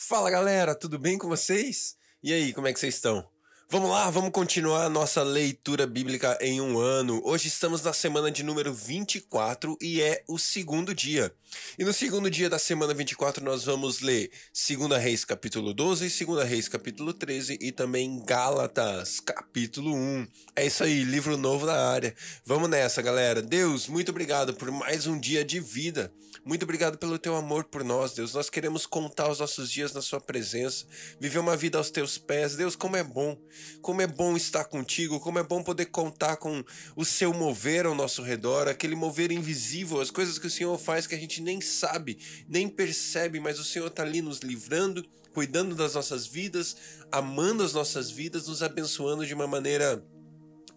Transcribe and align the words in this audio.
Fala 0.00 0.30
galera, 0.30 0.76
tudo 0.76 0.96
bem 0.96 1.18
com 1.18 1.26
vocês? 1.26 1.96
E 2.22 2.32
aí, 2.32 2.52
como 2.52 2.68
é 2.68 2.72
que 2.72 2.78
vocês 2.78 2.94
estão? 2.94 3.28
Vamos 3.70 3.90
lá, 3.90 4.08
vamos 4.08 4.30
continuar 4.30 4.86
a 4.86 4.88
nossa 4.88 5.22
leitura 5.22 5.86
bíblica 5.86 6.38
em 6.40 6.58
um 6.58 6.78
ano. 6.78 7.20
Hoje 7.22 7.48
estamos 7.48 7.82
na 7.82 7.92
semana 7.92 8.30
de 8.30 8.42
número 8.42 8.72
24 8.72 9.76
e 9.78 10.00
é 10.00 10.24
o 10.26 10.38
segundo 10.38 10.94
dia. 10.94 11.30
E 11.78 11.84
no 11.84 11.92
segundo 11.92 12.30
dia 12.30 12.48
da 12.48 12.58
semana 12.58 12.94
24 12.94 13.44
nós 13.44 13.66
vamos 13.66 14.00
ler 14.00 14.30
2 14.54 14.98
Reis 14.98 15.22
capítulo 15.22 15.74
12, 15.74 16.08
2 16.08 16.48
Reis 16.48 16.66
capítulo 16.66 17.12
13 17.12 17.58
e 17.60 17.70
também 17.70 18.24
Gálatas 18.24 19.20
capítulo 19.20 19.94
1. 19.94 20.26
É 20.56 20.64
isso 20.64 20.82
aí, 20.82 21.04
livro 21.04 21.36
novo 21.36 21.66
na 21.66 21.76
área. 21.90 22.14
Vamos 22.46 22.70
nessa, 22.70 23.02
galera. 23.02 23.42
Deus, 23.42 23.86
muito 23.86 24.08
obrigado 24.08 24.54
por 24.54 24.70
mais 24.70 25.06
um 25.06 25.20
dia 25.20 25.44
de 25.44 25.60
vida. 25.60 26.10
Muito 26.42 26.62
obrigado 26.62 26.96
pelo 26.96 27.18
teu 27.18 27.36
amor 27.36 27.64
por 27.64 27.84
nós, 27.84 28.14
Deus. 28.14 28.32
Nós 28.32 28.48
queremos 28.48 28.86
contar 28.86 29.30
os 29.30 29.40
nossos 29.40 29.70
dias 29.70 29.92
na 29.92 30.00
sua 30.00 30.20
presença, 30.20 30.86
viver 31.20 31.38
uma 31.38 31.56
vida 31.56 31.76
aos 31.76 31.90
teus 31.90 32.16
pés. 32.16 32.56
Deus, 32.56 32.74
como 32.74 32.96
é 32.96 33.02
bom 33.02 33.36
como 33.80 34.02
é 34.02 34.06
bom 34.06 34.36
estar 34.36 34.64
contigo, 34.64 35.20
como 35.20 35.38
é 35.38 35.42
bom 35.42 35.62
poder 35.62 35.86
contar 35.86 36.36
com 36.36 36.64
o 36.96 37.04
seu 37.04 37.32
mover 37.32 37.86
ao 37.86 37.94
nosso 37.94 38.22
redor, 38.22 38.68
aquele 38.68 38.94
mover 38.94 39.32
invisível, 39.32 40.00
as 40.00 40.10
coisas 40.10 40.38
que 40.38 40.46
o 40.46 40.50
Senhor 40.50 40.78
faz 40.78 41.06
que 41.06 41.14
a 41.14 41.18
gente 41.18 41.40
nem 41.40 41.60
sabe, 41.60 42.18
nem 42.48 42.68
percebe, 42.68 43.40
mas 43.40 43.58
o 43.58 43.64
Senhor 43.64 43.88
está 43.88 44.02
ali 44.02 44.22
nos 44.22 44.40
livrando, 44.40 45.04
cuidando 45.32 45.74
das 45.74 45.94
nossas 45.94 46.26
vidas, 46.26 46.76
amando 47.12 47.62
as 47.62 47.72
nossas 47.72 48.10
vidas, 48.10 48.48
nos 48.48 48.62
abençoando 48.62 49.26
de 49.26 49.34
uma 49.34 49.46
maneira 49.46 50.04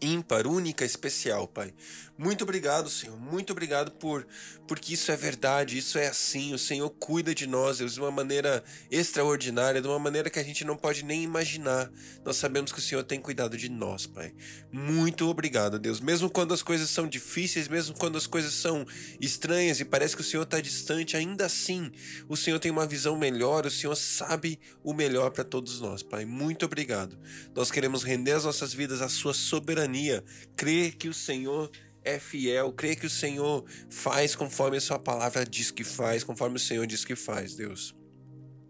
ímpar, 0.02 0.48
única, 0.48 0.84
especial, 0.84 1.48
Pai. 1.48 1.74
Muito 2.22 2.44
obrigado, 2.44 2.88
Senhor. 2.88 3.20
Muito 3.20 3.50
obrigado 3.50 3.94
por 3.94 4.28
porque 4.68 4.94
isso 4.94 5.12
é 5.12 5.18
verdade, 5.18 5.76
isso 5.76 5.98
é 5.98 6.08
assim. 6.08 6.54
O 6.54 6.58
Senhor 6.58 6.88
cuida 6.92 7.34
de 7.34 7.48
nós 7.48 7.80
Deus, 7.80 7.96
de 7.96 8.00
uma 8.00 8.12
maneira 8.12 8.64
extraordinária, 8.92 9.82
de 9.82 9.88
uma 9.88 9.98
maneira 9.98 10.30
que 10.30 10.38
a 10.38 10.44
gente 10.44 10.64
não 10.64 10.78
pode 10.78 11.04
nem 11.04 11.24
imaginar. 11.24 11.92
Nós 12.24 12.36
sabemos 12.36 12.72
que 12.72 12.78
o 12.78 12.82
Senhor 12.82 13.04
tem 13.04 13.20
cuidado 13.20 13.58
de 13.58 13.70
nós, 13.70 14.06
Pai. 14.06 14.36
Muito 14.72 15.28
obrigado, 15.28 15.80
Deus. 15.80 16.00
Mesmo 16.00 16.30
quando 16.30 16.54
as 16.54 16.62
coisas 16.62 16.92
são 16.92 17.08
difíceis, 17.08 17.68
mesmo 17.68 17.98
quando 17.98 18.20
as 18.20 18.28
coisas 18.28 18.54
são 18.54 18.86
estranhas 19.20 19.80
e 19.80 19.86
parece 19.86 20.16
que 20.16 20.22
o 20.22 20.26
Senhor 20.26 20.44
está 20.44 20.62
distante, 20.62 21.18
ainda 21.18 21.48
assim, 21.48 21.92
o 22.30 22.38
Senhor 22.38 22.60
tem 22.60 22.70
uma 22.70 22.86
visão 22.86 23.18
melhor, 23.18 23.66
o 23.66 23.72
Senhor 23.72 23.96
sabe 23.96 24.60
o 24.84 24.94
melhor 24.94 25.32
para 25.32 25.44
todos 25.44 25.82
nós, 25.82 26.04
Pai. 26.04 26.24
Muito 26.24 26.68
obrigado. 26.68 27.18
Nós 27.56 27.72
queremos 27.72 28.04
render 28.04 28.34
as 28.34 28.46
nossas 28.46 28.76
vidas 28.76 29.02
à 29.02 29.10
Sua 29.10 29.34
soberania, 29.34 30.24
crer 30.56 30.98
que 30.98 31.10
o 31.10 31.14
Senhor 31.16 31.72
é 32.04 32.20
fiel, 32.20 32.72
crê 32.74 32.96
que 32.96 33.06
o 33.06 33.10
Senhor 33.10 33.64
faz 33.90 34.36
conforme 34.36 34.78
a 34.78 34.82
sua 34.82 35.00
palavra 35.00 35.46
diz 35.46 35.72
que 35.72 35.84
faz, 35.84 36.24
conforme 36.24 36.56
o 36.58 36.60
Senhor 36.60 36.86
diz 36.88 37.06
que 37.06 37.16
faz, 37.16 37.56
Deus. 37.56 37.96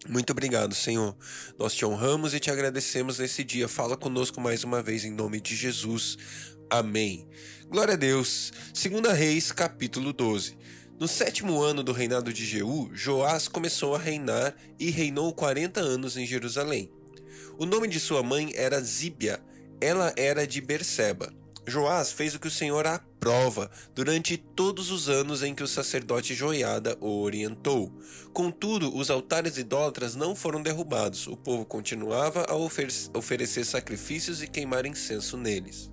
Muito 0.10 0.32
obrigado, 0.32 0.74
Senhor. 0.74 1.16
Nós 1.60 1.76
te 1.76 1.86
honramos 1.86 2.34
e 2.34 2.40
te 2.40 2.50
agradecemos 2.50 3.20
nesse 3.20 3.44
dia. 3.44 3.68
Fala 3.68 3.96
conosco 3.96 4.42
mais 4.42 4.64
uma 4.64 4.82
vez 4.82 5.06
em 5.06 5.12
nome 5.12 5.40
de 5.40 5.56
Jesus. 5.56 6.18
Amém. 6.70 7.28
Glória 7.70 7.94
a 7.94 7.98
Deus. 7.98 8.52
Segunda 8.74 9.14
Reis, 9.14 9.52
capítulo 9.52 10.12
12. 10.12 10.58
No 11.00 11.08
sétimo 11.08 11.62
ano 11.62 11.84
do 11.84 11.92
reinado 11.92 12.34
de 12.34 12.46
Jeú, 12.46 12.90
Joás 12.94 13.48
começou 13.48 13.96
a 13.96 14.00
reinar 14.00 14.56
e 14.80 14.90
reinou 14.90 15.34
40 15.34 15.80
anos 15.80 16.18
em 16.18 16.26
Jerusalém. 16.26 16.92
O 17.58 17.66
nome 17.66 17.88
de 17.88 18.00
sua 18.00 18.24
mãe 18.24 18.52
era 18.56 18.82
Zíbia. 18.82 19.40
Ela 19.80 20.14
era 20.18 20.48
de 20.48 20.60
Berseba. 20.62 21.41
Joás 21.68 22.12
fez 22.12 22.34
o 22.34 22.40
que 22.40 22.48
o 22.48 22.52
Senhor 22.52 22.88
aprova 22.88 23.70
durante 23.94 24.36
todos 24.36 24.90
os 24.90 25.08
anos 25.08 25.44
em 25.44 25.54
que 25.54 25.62
o 25.62 25.68
sacerdote 25.68 26.34
Joiada 26.34 26.98
o 27.00 27.22
orientou. 27.22 27.92
Contudo, 28.34 28.96
os 28.96 29.12
altares 29.12 29.58
idólatras 29.58 30.16
não 30.16 30.36
foram 30.36 30.62
derrubados, 30.62 31.28
o 31.28 31.38
povo 31.38 31.64
continuava 31.64 32.46
a 32.50 32.56
oferecer 32.56 33.64
sacrifícios 33.64 34.42
e 34.42 34.48
queimar 34.48 34.88
incenso 34.88 35.38
neles. 35.38 35.92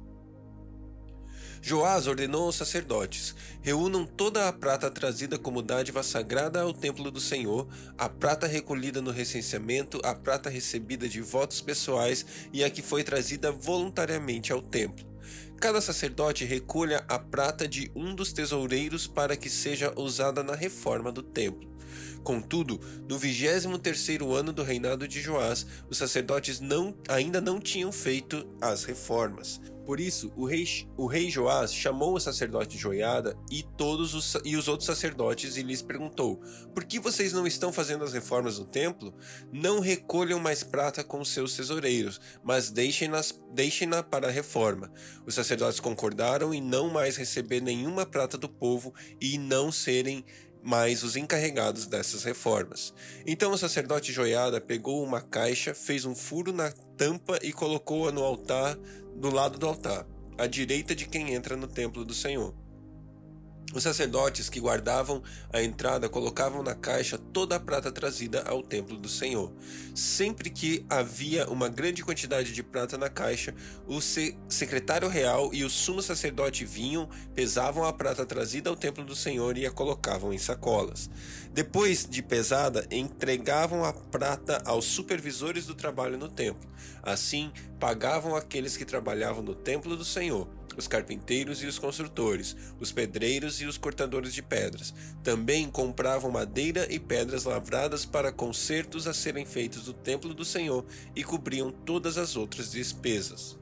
Joás 1.61 2.07
ordenou 2.07 2.45
aos 2.45 2.57
sacerdotes: 2.57 3.35
reúnam 3.61 4.07
toda 4.07 4.49
a 4.49 4.53
prata 4.53 4.91
trazida 4.91 5.39
como 5.39 5.61
dádiva 5.61 6.03
sagrada 6.03 6.63
ao 6.63 6.73
templo 6.73 7.11
do 7.11 7.21
Senhor, 7.21 7.69
a 7.99 8.09
prata 8.09 8.47
recolhida 8.47 9.03
no 9.03 9.11
recenseamento, 9.11 10.01
a 10.05 10.15
prata 10.15 10.49
recebida 10.49 11.09
de 11.09 11.21
votos 11.21 11.61
pessoais 11.61 12.25
e 12.53 12.65
a 12.65 12.71
que 12.71 12.81
foi 12.81 13.05
trazida 13.05 13.53
voluntariamente 13.53 14.53
ao 14.53 14.63
templo. 14.63 15.08
Cada 15.61 15.81
sacerdote 15.81 16.45
recolha 16.45 17.05
a 17.09 17.19
prata 17.19 17.67
de 17.67 17.91
um 17.95 18.15
dos 18.15 18.33
tesoureiros 18.33 19.09
para 19.09 19.37
que 19.37 19.51
seja 19.51 19.93
usada 19.97 20.41
na 20.43 20.55
reforma 20.55 21.11
do 21.11 21.21
templo. 21.21 21.69
Contudo, 22.23 22.81
no 23.09 23.19
vigésimo 23.19 23.77
terceiro 23.77 24.35
ano 24.35 24.53
do 24.53 24.63
reinado 24.63 25.09
de 25.09 25.21
Joás, 25.21 25.67
os 25.91 25.99
sacerdotes 25.99 26.61
não, 26.61 26.95
ainda 27.09 27.41
não 27.41 27.59
tinham 27.59 27.91
feito 27.91 28.47
as 28.61 28.85
reformas. 28.85 29.61
Por 29.89 30.01
isso, 30.01 30.31
o 30.37 30.45
rei, 30.45 30.69
o 30.99 31.07
rei 31.07 31.31
Joás 31.31 31.73
chamou 31.73 32.15
o 32.15 32.21
sacerdote 32.21 32.77
Joiada 32.77 33.35
e 33.51 33.63
todos 33.63 34.13
os, 34.13 34.37
e 34.45 34.55
os 34.55 34.69
outros 34.69 34.85
sacerdotes 34.87 35.57
e 35.57 35.63
lhes 35.63 35.81
perguntou: 35.81 36.43
Por 36.75 36.85
que 36.85 37.01
vocês 37.01 37.33
não 37.33 37.47
estão 37.47 37.73
fazendo 37.73 38.05
as 38.05 38.13
reformas 38.13 38.59
no 38.59 38.67
templo? 38.67 39.15
Não 39.51 39.81
recolham 39.81 40.39
mais 40.39 40.63
prata 40.63 41.03
com 41.03 41.25
seus 41.25 41.57
tesoureiros, 41.57 42.21
mas 42.45 42.71
deixem-na 42.71 43.23
deixem 43.55 43.89
para 44.11 44.29
a 44.29 44.31
reforma. 44.31 44.93
Os 45.25 45.35
sacerdotes 45.35 45.81
concordaram 45.81 46.53
em 46.53 46.61
não 46.61 46.91
mais 46.91 47.17
receber 47.17 47.63
nenhuma 47.63 48.05
prata 48.05 48.37
do 48.37 48.47
povo 48.47 48.93
e 49.19 49.39
não 49.39 49.73
serem 49.73 50.23
mais 50.63 51.03
os 51.03 51.17
encarregados 51.17 51.87
dessas 51.87 52.25
reformas. 52.25 52.93
Então 53.27 53.53
o 53.53 53.57
sacerdote 53.57 54.13
Joiada 54.13 54.61
pegou 54.61 55.03
uma 55.03 55.23
caixa, 55.23 55.73
fez 55.73 56.05
um 56.05 56.15
furo 56.15 56.53
na 56.53 56.71
tampa 56.97 57.39
e 57.43 57.53
colocou-a 57.53 58.13
no 58.13 58.23
altar, 58.23 58.77
do 59.19 59.31
lado 59.31 59.59
do 59.59 59.67
altar, 59.67 60.07
à 60.39 60.47
direita 60.47 60.95
de 60.95 61.09
quem 61.09 61.35
entra 61.35 61.57
no 61.57 61.67
templo 61.67 62.05
do 62.05 62.15
Senhor. 62.15 62.55
Os 63.75 63.83
sacerdotes 63.83 64.49
que 64.49 64.61
guardavam 64.61 65.23
a 65.53 65.63
entrada 65.63 66.09
colocavam 66.09 66.63
na 66.63 66.75
caixa 66.75 67.19
toda 67.19 67.57
a 67.57 67.61
prata 67.61 67.93
trazida 67.93 68.43
ao 68.49 68.63
templo 68.63 68.97
do 68.97 69.11
Senhor. 69.11 69.53
Sempre 69.95 70.49
que 70.49 70.87
havia 70.89 71.47
uma 71.51 71.69
grande 71.69 72.03
quantidade 72.03 72.55
de 72.55 72.63
prata 72.63 72.97
na 72.97 73.11
caixa, 73.11 73.55
o 73.87 74.01
secretário 74.01 75.07
real 75.07 75.51
e 75.53 75.65
o 75.65 75.71
sumo 75.71 76.01
sacerdote 76.01 76.65
vinham, 76.65 77.11
pesavam 77.35 77.85
a 77.85 77.93
prata 77.93 78.25
trazida 78.25 78.71
ao 78.71 78.77
templo 78.77 79.05
do 79.05 79.15
Senhor 79.15 79.59
e 79.59 79.67
a 79.67 79.71
colocavam 79.71 80.33
em 80.33 80.39
sacolas. 80.39 81.11
Depois 81.53 82.07
de 82.09 82.23
pesada, 82.23 82.87
entregavam 82.91 83.85
a 83.85 83.93
prata 83.93 84.63
aos 84.65 84.87
supervisores 84.87 85.67
do 85.67 85.75
trabalho 85.75 86.17
no 86.17 86.29
templo. 86.29 86.71
Assim, 87.03 87.53
pagavam 87.79 88.35
aqueles 88.35 88.79
que 88.79 88.87
trabalhavam 88.87 89.43
no 89.43 89.55
templo 89.55 89.95
do 89.95 90.07
Senhor 90.07 90.58
os 90.79 90.87
carpinteiros 90.87 91.63
e 91.63 91.67
os 91.67 91.79
construtores, 91.79 92.57
os 92.79 92.93
pedreiros 92.93 93.61
e 93.61 93.67
os 93.67 93.77
cortadores 93.77 94.33
de 94.33 94.43
pedras. 94.43 94.95
Também 95.23 95.69
compravam 95.69 96.31
madeira 96.31 96.87
e 96.89 96.99
pedras 96.99 97.45
lavradas 97.45 98.07
para 98.07 98.33
concertos 98.33 99.07
a 99.07 99.13
serem 99.13 99.45
feitos 99.45 99.89
no 99.89 99.93
templo 99.93 100.33
do 100.33 100.45
Senhor 100.45 100.87
e 101.17 101.25
cobriam 101.25 101.71
todas 101.71 102.17
as 102.17 102.37
outras 102.37 102.71
despesas. 102.71 103.59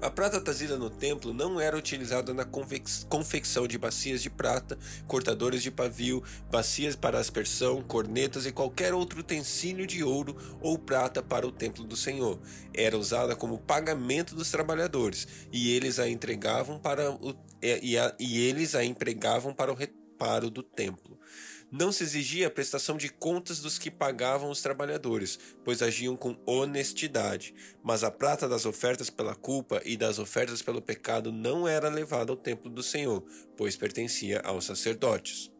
A 0.00 0.10
prata 0.10 0.40
trazida 0.40 0.76
no 0.76 0.90
templo 0.90 1.32
não 1.32 1.60
era 1.60 1.76
utilizada 1.76 2.34
na 2.34 2.44
confecção 2.44 3.66
de 3.66 3.78
bacias 3.78 4.22
de 4.22 4.28
prata, 4.28 4.78
cortadores 5.06 5.62
de 5.62 5.70
pavio, 5.70 6.22
bacias 6.50 6.94
para 6.94 7.18
aspersão, 7.18 7.82
cornetas 7.82 8.46
e 8.46 8.52
qualquer 8.52 8.92
outro 8.92 9.20
utensílio 9.20 9.86
de 9.86 10.04
ouro 10.04 10.36
ou 10.60 10.78
prata 10.78 11.22
para 11.22 11.46
o 11.46 11.52
templo 11.52 11.84
do 11.84 11.96
Senhor. 11.96 12.38
Era 12.74 12.98
usada 12.98 13.34
como 13.34 13.58
pagamento 13.58 14.34
dos 14.34 14.50
trabalhadores, 14.50 15.26
e 15.52 15.74
eles 15.74 15.98
a 15.98 16.08
entregavam 16.08 16.78
para 16.78 17.10
o, 17.10 17.34
e, 17.62 17.96
a, 17.96 18.14
e 18.18 18.40
eles 18.40 18.74
a 18.74 18.84
empregavam 18.84 19.54
para 19.54 19.72
o 19.72 19.74
reparo 19.74 20.50
do 20.50 20.62
templo. 20.62 21.18
Não 21.76 21.90
se 21.90 22.04
exigia 22.04 22.46
a 22.46 22.50
prestação 22.50 22.96
de 22.96 23.08
contas 23.08 23.58
dos 23.58 23.80
que 23.80 23.90
pagavam 23.90 24.48
os 24.48 24.62
trabalhadores, 24.62 25.40
pois 25.64 25.82
agiam 25.82 26.16
com 26.16 26.36
honestidade. 26.46 27.52
Mas 27.82 28.04
a 28.04 28.12
prata 28.12 28.48
das 28.48 28.64
ofertas 28.64 29.10
pela 29.10 29.34
culpa 29.34 29.82
e 29.84 29.96
das 29.96 30.20
ofertas 30.20 30.62
pelo 30.62 30.80
pecado 30.80 31.32
não 31.32 31.66
era 31.66 31.88
levada 31.88 32.30
ao 32.30 32.36
templo 32.36 32.70
do 32.70 32.80
Senhor, 32.80 33.24
pois 33.56 33.74
pertencia 33.74 34.40
aos 34.44 34.66
sacerdotes. 34.66 35.50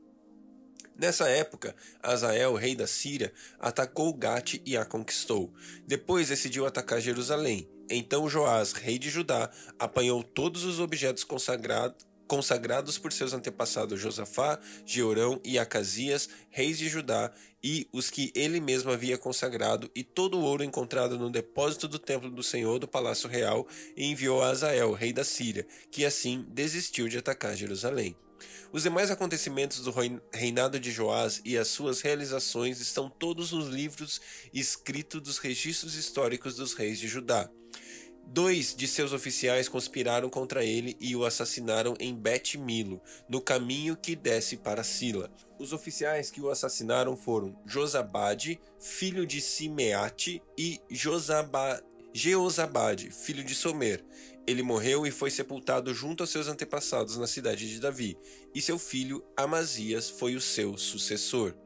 Nessa 0.96 1.28
época, 1.28 1.74
Azael, 2.00 2.54
rei 2.54 2.76
da 2.76 2.86
Síria, 2.86 3.32
atacou 3.58 4.14
Gate 4.14 4.62
e 4.64 4.76
a 4.76 4.84
conquistou. 4.84 5.52
Depois 5.84 6.28
decidiu 6.28 6.64
atacar 6.64 7.00
Jerusalém. 7.00 7.68
Então 7.90 8.30
Joás, 8.30 8.72
rei 8.72 9.00
de 9.00 9.10
Judá, 9.10 9.50
apanhou 9.80 10.22
todos 10.22 10.62
os 10.62 10.78
objetos 10.78 11.24
consagrados 11.24 12.06
consagrados 12.34 12.98
por 12.98 13.12
seus 13.12 13.32
antepassados 13.32 14.00
Josafá, 14.00 14.58
Jeorão 14.84 15.40
e 15.44 15.56
Acasias, 15.56 16.28
reis 16.50 16.78
de 16.78 16.88
Judá, 16.88 17.32
e 17.62 17.86
os 17.92 18.10
que 18.10 18.32
ele 18.34 18.58
mesmo 18.58 18.90
havia 18.90 19.16
consagrado, 19.16 19.88
e 19.94 20.02
todo 20.02 20.36
o 20.36 20.42
ouro 20.42 20.64
encontrado 20.64 21.16
no 21.16 21.30
depósito 21.30 21.86
do 21.86 21.96
templo 21.96 22.28
do 22.28 22.42
Senhor 22.42 22.80
do 22.80 22.88
palácio 22.88 23.28
real, 23.28 23.68
e 23.96 24.06
enviou 24.06 24.42
a 24.42 24.48
Azael, 24.48 24.92
rei 24.94 25.12
da 25.12 25.22
Síria, 25.22 25.64
que 25.92 26.04
assim 26.04 26.44
desistiu 26.48 27.06
de 27.06 27.18
atacar 27.18 27.56
Jerusalém. 27.56 28.16
Os 28.72 28.82
demais 28.82 29.12
acontecimentos 29.12 29.78
do 29.82 29.94
reinado 30.32 30.80
de 30.80 30.90
Joás 30.90 31.40
e 31.44 31.56
as 31.56 31.68
suas 31.68 32.00
realizações 32.00 32.80
estão 32.80 33.08
todos 33.08 33.52
nos 33.52 33.68
livros 33.68 34.20
escritos 34.52 35.20
dos 35.20 35.38
registros 35.38 35.94
históricos 35.94 36.56
dos 36.56 36.74
reis 36.74 36.98
de 36.98 37.06
Judá. 37.06 37.48
Dois 38.26 38.74
de 38.74 38.88
seus 38.88 39.12
oficiais 39.12 39.68
conspiraram 39.68 40.28
contra 40.28 40.64
ele 40.64 40.96
e 41.00 41.14
o 41.14 41.24
assassinaram 41.24 41.94
em 42.00 42.14
Bet-Milo, 42.14 43.00
no 43.28 43.40
caminho 43.40 43.96
que 43.96 44.16
desce 44.16 44.56
para 44.56 44.82
Sila. 44.82 45.30
Os 45.58 45.72
oficiais 45.72 46.30
que 46.30 46.40
o 46.40 46.50
assassinaram 46.50 47.16
foram 47.16 47.56
Josabade, 47.64 48.60
filho 48.80 49.26
de 49.26 49.40
Simeate, 49.40 50.42
e 50.58 50.80
Josaba... 50.90 51.82
Jeozabade, 52.16 53.10
filho 53.10 53.42
de 53.42 53.56
Somer. 53.56 54.04
Ele 54.46 54.62
morreu 54.62 55.04
e 55.04 55.10
foi 55.10 55.32
sepultado 55.32 55.92
junto 55.92 56.22
aos 56.22 56.30
seus 56.30 56.46
antepassados 56.46 57.16
na 57.16 57.26
cidade 57.26 57.68
de 57.68 57.80
Davi, 57.80 58.16
e 58.54 58.62
seu 58.62 58.78
filho 58.78 59.24
Amazias 59.36 60.10
foi 60.10 60.36
o 60.36 60.40
seu 60.40 60.78
sucessor. 60.78 61.56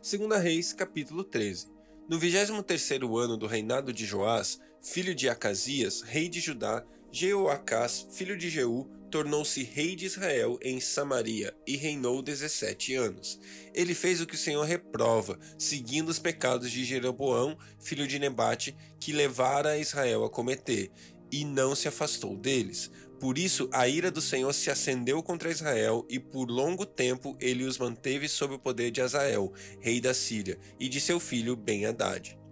2 0.00 0.40
Reis, 0.40 0.72
capítulo 0.72 1.24
13. 1.24 1.66
No 2.08 2.20
23º 2.20 3.18
ano 3.18 3.36
do 3.36 3.48
reinado 3.48 3.92
de 3.92 4.06
Joás, 4.06 4.60
filho 4.84 5.14
de 5.14 5.30
Acasias, 5.30 6.02
rei 6.02 6.28
de 6.28 6.40
Judá, 6.40 6.84
Jeoacás, 7.10 8.06
filho 8.12 8.36
de 8.36 8.50
Jeú, 8.50 8.86
tornou-se 9.10 9.62
rei 9.62 9.96
de 9.96 10.04
Israel 10.04 10.58
em 10.60 10.78
Samaria 10.78 11.54
e 11.66 11.76
reinou 11.76 12.20
17 12.20 12.94
anos. 12.94 13.40
Ele 13.72 13.94
fez 13.94 14.20
o 14.20 14.26
que 14.26 14.34
o 14.34 14.38
Senhor 14.38 14.62
reprova, 14.64 15.38
seguindo 15.58 16.10
os 16.10 16.18
pecados 16.18 16.70
de 16.70 16.84
Jeroboão, 16.84 17.56
filho 17.80 18.06
de 18.06 18.18
Nebate, 18.18 18.76
que 19.00 19.12
levara 19.12 19.78
Israel 19.78 20.24
a 20.24 20.30
cometer, 20.30 20.90
e 21.32 21.44
não 21.44 21.74
se 21.74 21.88
afastou 21.88 22.36
deles. 22.36 22.90
Por 23.18 23.38
isso 23.38 23.70
a 23.72 23.88
ira 23.88 24.10
do 24.10 24.20
Senhor 24.20 24.52
se 24.52 24.70
acendeu 24.70 25.22
contra 25.22 25.50
Israel, 25.50 26.06
e 26.10 26.18
por 26.18 26.50
longo 26.50 26.84
tempo 26.84 27.36
ele 27.40 27.64
os 27.64 27.78
manteve 27.78 28.28
sob 28.28 28.54
o 28.54 28.58
poder 28.58 28.90
de 28.90 29.00
Azael, 29.00 29.52
rei 29.80 30.00
da 30.00 30.12
Síria, 30.12 30.58
e 30.78 30.88
de 30.88 31.00
seu 31.00 31.18
filho 31.18 31.56
Ben-Hadad. 31.56 32.43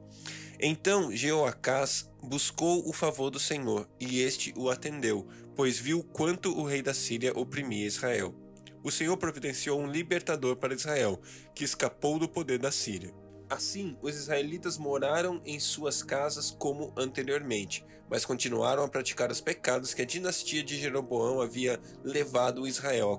Então 0.65 1.11
Jeoacás 1.11 2.09
buscou 2.23 2.89
o 2.89 2.93
favor 2.93 3.31
do 3.31 3.41
Senhor, 3.41 3.89
e 3.99 4.21
este 4.21 4.55
o 4.57 4.71
atendeu, 4.71 5.27
pois 5.57 5.77
viu 5.77 6.05
quanto 6.05 6.57
o 6.57 6.63
rei 6.63 6.81
da 6.81 6.95
Síria 6.95 7.37
oprimia 7.37 7.85
Israel. 7.85 8.33
O 8.81 8.89
Senhor 8.89 9.17
providenciou 9.17 9.81
um 9.81 9.91
libertador 9.91 10.55
para 10.55 10.73
Israel, 10.73 11.21
que 11.53 11.65
escapou 11.65 12.17
do 12.17 12.29
poder 12.29 12.61
da 12.61 12.71
Síria. 12.71 13.13
Assim, 13.51 13.99
os 14.01 14.15
israelitas 14.15 14.79
moraram 14.79 15.43
em 15.45 15.59
suas 15.59 16.01
casas 16.01 16.53
como 16.53 16.93
anteriormente, 16.97 17.85
mas 18.09 18.25
continuaram 18.25 18.85
a 18.85 18.89
praticar 18.89 19.33
os 19.33 19.41
pecados 19.41 19.93
que 19.93 20.03
a 20.03 20.07
dinastia 20.07 20.63
de 20.63 20.79
Jeroboão 20.79 21.41
havia 21.41 21.81
levado 22.05 22.69
Israel 22.69 23.13
a 23.13 23.19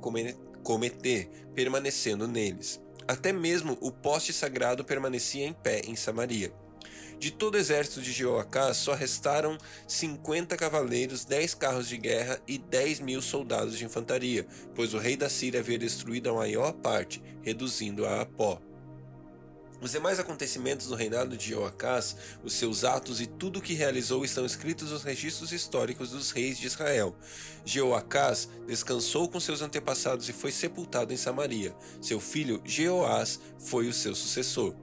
cometer, 0.64 1.30
permanecendo 1.54 2.26
neles. 2.26 2.82
Até 3.06 3.34
mesmo 3.34 3.78
o 3.82 3.92
poste 3.92 4.32
sagrado 4.32 4.86
permanecia 4.86 5.46
em 5.46 5.52
pé 5.52 5.82
em 5.86 5.94
Samaria. 5.94 6.54
De 7.20 7.32
todo 7.32 7.56
o 7.56 7.58
exército 7.58 8.02
de 8.02 8.12
Jeoacás 8.12 8.78
só 8.78 8.94
restaram 8.94 9.58
50 9.88 10.58
cavaleiros, 10.58 11.26
10 11.26 11.54
carros 11.56 11.88
de 11.88 11.98
guerra 11.98 12.42
e 12.48 12.58
10 12.58 13.00
mil 13.00 13.22
soldados 13.22 13.78
de 13.78 13.86
infantaria, 13.86 14.46
pois 14.76 14.94
o 14.94 14.98
rei 14.98 15.16
da 15.16 15.30
Síria 15.30 15.60
havia 15.60 15.78
destruído 15.78 16.30
a 16.30 16.34
maior 16.34 16.74
parte, 16.74 17.24
reduzindo-a 17.42 18.22
a 18.22 18.26
pó. 18.26 18.62
Os 19.84 19.92
demais 19.92 20.18
acontecimentos 20.18 20.88
do 20.88 20.96
reinado 20.96 21.36
de 21.36 21.48
Jeoacás, 21.48 22.16
os 22.42 22.54
seus 22.54 22.86
atos 22.86 23.20
e 23.20 23.28
tudo 23.28 23.60
o 23.60 23.62
que 23.62 23.74
realizou 23.74 24.24
estão 24.24 24.46
escritos 24.46 24.92
nos 24.92 25.04
registros 25.04 25.52
históricos 25.52 26.12
dos 26.12 26.32
reis 26.32 26.58
de 26.58 26.68
Israel. 26.68 27.14
Jeoacás 27.66 28.48
descansou 28.66 29.28
com 29.28 29.42
seus 29.42 29.62
antepassados 29.62 30.30
e 30.30 30.32
foi 30.32 30.54
sepultado 30.54 31.12
em 31.12 31.18
Samaria. 31.18 31.76
Seu 32.02 32.22
filho 32.22 32.62
Jeoás 32.64 33.42
foi 33.60 33.90
o 33.90 33.94
seu 33.94 34.16
sucessor. 34.16 34.74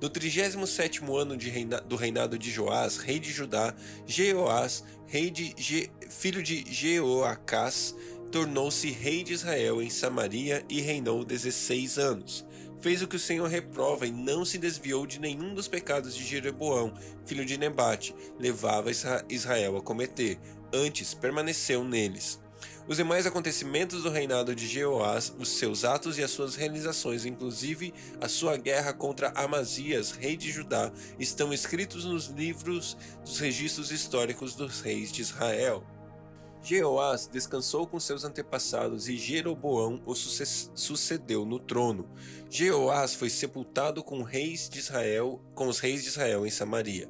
No 0.00 0.08
37 0.08 1.02
ano 1.04 1.36
reina, 1.38 1.78
do 1.82 1.94
reinado 1.94 2.38
de 2.38 2.50
Joás, 2.50 2.96
rei 2.96 3.18
de 3.18 3.30
Judá, 3.30 3.74
Jeoás, 4.06 4.82
rei 5.06 5.30
de 5.30 5.54
Je, 5.58 5.90
filho 6.08 6.42
de 6.42 6.64
Jeoacás, 6.72 7.94
tornou-se 8.32 8.90
rei 8.90 9.22
de 9.22 9.34
Israel 9.34 9.82
em 9.82 9.90
Samaria 9.90 10.64
e 10.70 10.80
reinou 10.80 11.22
16 11.22 11.98
anos. 11.98 12.46
Fez 12.80 13.02
o 13.02 13.08
que 13.08 13.16
o 13.16 13.20
Senhor 13.20 13.46
reprova 13.46 14.06
e 14.06 14.10
não 14.10 14.42
se 14.42 14.56
desviou 14.56 15.06
de 15.06 15.20
nenhum 15.20 15.52
dos 15.52 15.68
pecados 15.68 16.16
de 16.16 16.24
Jeroboão, 16.24 16.94
filho 17.26 17.44
de 17.44 17.58
Nebate, 17.58 18.14
levava 18.38 18.90
Israel 19.28 19.76
a 19.76 19.82
cometer. 19.82 20.38
Antes 20.72 21.12
permaneceu 21.12 21.84
neles. 21.84 22.40
Os 22.90 22.96
demais 22.96 23.24
acontecimentos 23.24 24.02
do 24.02 24.10
reinado 24.10 24.52
de 24.52 24.66
Jeoás, 24.66 25.32
os 25.38 25.50
seus 25.50 25.84
atos 25.84 26.18
e 26.18 26.24
as 26.24 26.30
suas 26.32 26.56
realizações, 26.56 27.24
inclusive 27.24 27.94
a 28.20 28.28
sua 28.28 28.56
guerra 28.56 28.92
contra 28.92 29.30
Amazias, 29.36 30.10
rei 30.10 30.36
de 30.36 30.50
Judá, 30.50 30.90
estão 31.16 31.52
escritos 31.52 32.04
nos 32.04 32.26
livros 32.26 32.96
dos 33.24 33.38
registros 33.38 33.92
históricos 33.92 34.56
dos 34.56 34.80
reis 34.80 35.12
de 35.12 35.22
Israel. 35.22 35.84
Jeoás 36.64 37.28
descansou 37.28 37.86
com 37.86 38.00
seus 38.00 38.24
antepassados 38.24 39.08
e 39.08 39.16
Jeroboão 39.16 40.02
o 40.04 40.12
sucedeu 40.16 41.46
no 41.46 41.60
trono. 41.60 42.10
Jeoás 42.50 43.14
foi 43.14 43.30
sepultado 43.30 44.02
com 44.02 44.24
reis 44.24 44.68
de 44.68 44.80
Israel, 44.80 45.40
com 45.54 45.68
os 45.68 45.78
reis 45.78 46.02
de 46.02 46.08
Israel 46.08 46.44
em 46.44 46.50
Samaria. 46.50 47.08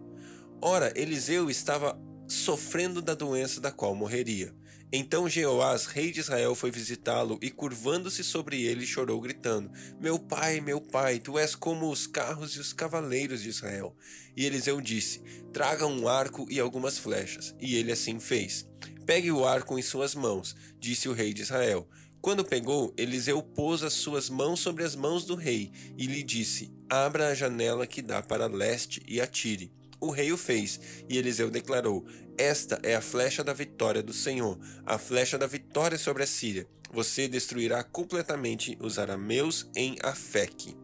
Ora, 0.61 0.93
Eliseu 0.95 1.49
estava 1.49 1.99
sofrendo 2.29 3.01
da 3.01 3.15
doença 3.15 3.63
da 3.63 3.73
qual 3.73 3.95
morreria. 3.95 4.60
Então 4.93 5.29
Jeoás, 5.29 5.87
rei 5.87 6.11
de 6.11 6.19
Israel, 6.19 6.53
foi 6.57 6.73
visitá-lo 6.73 7.39
e, 7.41 7.49
curvando-se 7.49 8.25
sobre 8.25 8.65
ele, 8.65 8.85
chorou, 8.85 9.21
gritando: 9.21 9.71
Meu 10.01 10.19
pai, 10.19 10.61
meu 10.61 10.81
pai, 10.81 11.21
tu 11.21 11.39
és 11.39 11.55
como 11.55 11.89
os 11.89 12.09
carros 12.09 12.57
e 12.57 12.59
os 12.59 12.73
cavaleiros 12.73 13.43
de 13.43 13.51
Israel. 13.51 13.95
E 14.37 14.45
Eliseu 14.45 14.81
disse: 14.81 15.21
Traga 15.53 15.87
um 15.87 16.09
arco 16.09 16.45
e 16.51 16.59
algumas 16.59 16.99
flechas. 16.99 17.55
E 17.61 17.77
ele 17.77 17.93
assim 17.93 18.19
fez. 18.19 18.67
Pegue 19.07 19.31
o 19.31 19.47
arco 19.47 19.79
em 19.79 19.83
suas 19.83 20.15
mãos, 20.15 20.57
disse 20.81 21.09
o 21.09 21.13
rei 21.13 21.33
de 21.33 21.43
Israel. 21.43 21.89
Quando 22.21 22.45
pegou, 22.45 22.93
Eliseu 22.97 23.41
pôs 23.43 23.85
as 23.85 23.93
suas 23.93 24.29
mãos 24.29 24.59
sobre 24.59 24.83
as 24.83 24.97
mãos 24.97 25.25
do 25.25 25.37
rei 25.37 25.71
e 25.97 26.07
lhe 26.07 26.25
disse: 26.25 26.71
Abra 26.89 27.29
a 27.29 27.35
janela 27.35 27.87
que 27.87 28.03
dá 28.03 28.21
para 28.21 28.49
leste 28.49 29.01
e 29.07 29.21
atire. 29.21 29.73
O 30.01 30.11
rei 30.11 30.33
o 30.33 30.37
fez, 30.37 30.81
e 31.09 31.19
Eliseu 31.19 31.51
declarou: 31.51 32.07
Esta 32.39 32.81
é 32.83 32.95
a 32.95 33.03
flecha 33.03 33.45
da 33.45 33.53
vitória 33.53 34.03
do 34.03 34.15
Senhor, 34.15 34.59
a 34.87 34.97
flecha 34.97 35.37
da 35.37 35.47
vitória 35.47 35.99
sobre 35.99 36.23
a 36.23 36.27
Síria. 36.27 36.67
Você 36.91 37.29
destruirá 37.29 37.85
completamente 37.85 38.79
os 38.81 38.99
arameus 38.99 39.69
em 39.77 39.97
Afeque. 40.03 40.75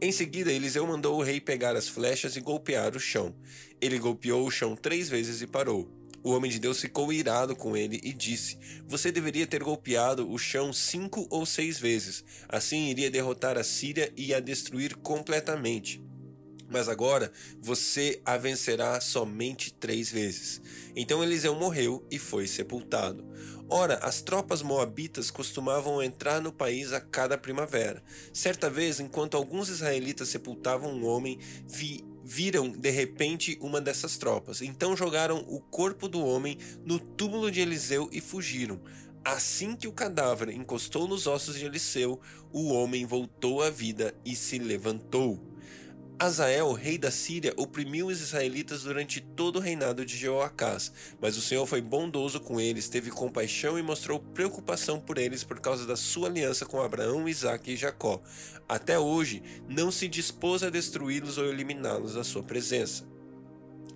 Em 0.00 0.12
seguida, 0.12 0.52
Eliseu 0.52 0.86
mandou 0.86 1.18
o 1.18 1.22
rei 1.22 1.40
pegar 1.40 1.74
as 1.74 1.88
flechas 1.88 2.36
e 2.36 2.40
golpear 2.40 2.94
o 2.94 3.00
chão. 3.00 3.34
Ele 3.80 3.98
golpeou 3.98 4.46
o 4.46 4.50
chão 4.50 4.76
três 4.76 5.08
vezes 5.08 5.40
e 5.40 5.46
parou. 5.46 5.90
O 6.22 6.32
homem 6.32 6.50
de 6.50 6.58
Deus 6.58 6.80
ficou 6.80 7.10
irado 7.10 7.56
com 7.56 7.74
ele 7.74 7.98
e 8.02 8.12
disse: 8.12 8.58
Você 8.86 9.10
deveria 9.10 9.46
ter 9.46 9.62
golpeado 9.62 10.30
o 10.30 10.38
chão 10.38 10.70
cinco 10.70 11.26
ou 11.30 11.46
seis 11.46 11.78
vezes. 11.78 12.22
Assim 12.46 12.88
iria 12.88 13.10
derrotar 13.10 13.56
a 13.56 13.64
Síria 13.64 14.12
e 14.14 14.34
a 14.34 14.40
destruir 14.40 14.96
completamente 14.96 16.09
mas 16.70 16.88
agora 16.88 17.32
você 17.60 18.20
a 18.24 18.36
vencerá 18.36 19.00
somente 19.00 19.72
três 19.72 20.10
vezes. 20.10 20.62
Então 20.94 21.22
Eliseu 21.22 21.54
morreu 21.54 22.06
e 22.10 22.18
foi 22.18 22.46
sepultado. 22.46 23.24
Ora, 23.68 23.98
as 24.02 24.20
tropas 24.20 24.62
moabitas 24.62 25.30
costumavam 25.30 26.02
entrar 26.02 26.40
no 26.40 26.52
país 26.52 26.92
a 26.92 27.00
cada 27.00 27.38
primavera. 27.38 28.02
Certa 28.32 28.68
vez, 28.68 28.98
enquanto 28.98 29.36
alguns 29.36 29.68
israelitas 29.68 30.28
sepultavam 30.28 30.92
um 30.92 31.06
homem, 31.06 31.38
vi, 31.68 32.04
viram 32.24 32.68
de 32.68 32.90
repente 32.90 33.56
uma 33.60 33.80
dessas 33.80 34.16
tropas. 34.16 34.60
Então 34.60 34.96
jogaram 34.96 35.44
o 35.48 35.60
corpo 35.60 36.08
do 36.08 36.24
homem 36.24 36.58
no 36.84 36.98
túmulo 36.98 37.50
de 37.50 37.60
Eliseu 37.60 38.08
e 38.10 38.20
fugiram. 38.20 38.80
Assim 39.24 39.76
que 39.76 39.86
o 39.86 39.92
cadáver 39.92 40.48
encostou 40.48 41.06
nos 41.06 41.26
ossos 41.26 41.56
de 41.56 41.66
Eliseu, 41.66 42.20
o 42.52 42.72
homem 42.72 43.04
voltou 43.04 43.62
à 43.62 43.70
vida 43.70 44.14
e 44.24 44.34
se 44.34 44.58
levantou. 44.58 45.49
Azael, 46.22 46.70
rei 46.74 46.98
da 46.98 47.10
Síria, 47.10 47.54
oprimiu 47.56 48.08
os 48.08 48.20
israelitas 48.20 48.82
durante 48.82 49.22
todo 49.22 49.56
o 49.56 49.58
reinado 49.58 50.04
de 50.04 50.18
Jeoacás, 50.18 50.92
mas 51.18 51.38
o 51.38 51.40
Senhor 51.40 51.64
foi 51.64 51.80
bondoso 51.80 52.38
com 52.38 52.60
eles, 52.60 52.90
teve 52.90 53.10
compaixão 53.10 53.78
e 53.78 53.82
mostrou 53.82 54.20
preocupação 54.20 55.00
por 55.00 55.16
eles 55.16 55.42
por 55.42 55.60
causa 55.60 55.86
da 55.86 55.96
sua 55.96 56.28
aliança 56.28 56.66
com 56.66 56.82
Abraão, 56.82 57.26
Isaque 57.26 57.70
e 57.70 57.76
Jacó. 57.76 58.20
Até 58.68 58.98
hoje, 58.98 59.42
não 59.66 59.90
se 59.90 60.08
dispôs 60.08 60.62
a 60.62 60.68
destruí-los 60.68 61.38
ou 61.38 61.46
eliminá-los 61.46 62.12
da 62.12 62.22
sua 62.22 62.42
presença. 62.42 63.09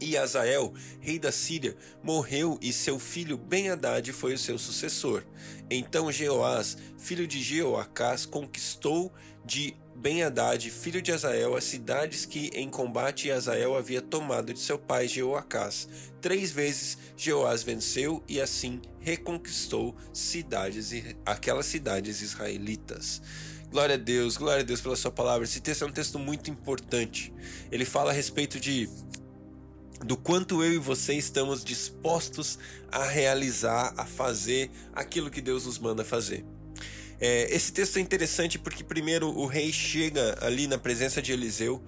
E 0.05 0.19
Azael, 0.19 0.75
rei 1.01 1.19
da 1.19 1.33
Síria, 1.33 1.75
morreu 2.03 2.59
e 2.61 2.75
seu 2.75 2.99
filho 2.99 3.39
Ben-Hadad 3.39 4.13
foi 4.13 4.35
o 4.35 4.39
seu 4.39 4.59
sucessor. 4.59 5.25
Então 5.71 6.13
Jeoás, 6.13 6.77
filho 6.99 7.27
de 7.27 7.43
Jeoacás, 7.43 8.27
conquistou 8.27 9.11
de 9.47 9.75
Ben-Hadad, 9.97 10.71
filho 10.71 11.01
de 11.01 11.11
Azael, 11.11 11.57
as 11.57 11.65
cidades 11.65 12.27
que 12.27 12.51
em 12.53 12.69
combate 12.69 13.31
Azael 13.31 13.75
havia 13.75 14.03
tomado 14.03 14.53
de 14.53 14.61
seu 14.61 14.79
pai 14.79 15.09
Jeoacás. 15.09 15.89
Três 16.21 16.51
vezes 16.51 16.99
Jeoás 17.17 17.63
venceu 17.63 18.23
e 18.29 18.43
assim 18.43 18.83
reconquistou 19.01 19.97
cidades 20.13 20.91
aquelas 21.25 21.65
cidades 21.65 22.21
israelitas. 22.21 23.23
Glória 23.71 23.95
a 23.95 23.99
Deus, 23.99 24.37
glória 24.37 24.61
a 24.61 24.67
Deus 24.67 24.83
pela 24.83 24.97
sua 24.97 25.11
palavra. 25.11 25.45
Esse 25.45 25.63
texto 25.63 25.83
é 25.83 25.87
um 25.87 25.93
texto 25.93 26.19
muito 26.19 26.51
importante. 26.51 27.33
Ele 27.73 27.87
fala 27.87 28.11
a 28.11 28.15
respeito 28.15 28.61
de 28.61 28.89
do 30.05 30.17
quanto 30.17 30.63
eu 30.63 30.75
e 30.75 30.79
você 30.79 31.15
estamos 31.15 31.65
dispostos 31.65 32.59
a 32.93 33.05
realizar, 33.05 33.95
a 33.97 34.05
fazer 34.05 34.71
aquilo 34.93 35.31
que 35.31 35.41
Deus 35.41 35.67
nos 35.67 35.79
manda 35.79 36.05
fazer. 36.05 36.45
É, 37.21 37.55
esse 37.55 37.73
texto 37.73 37.97
é 37.97 38.01
interessante 38.01 38.59
porque, 38.59 38.85
primeiro, 38.85 39.29
o 39.29 39.47
rei 39.47 39.73
chega 39.73 40.37
ali 40.41 40.67
na 40.67 40.77
presença 40.77 41.23
de 41.23 41.33
Eliseu 41.33 41.83